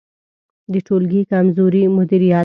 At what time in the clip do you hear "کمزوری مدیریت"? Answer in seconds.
1.31-2.39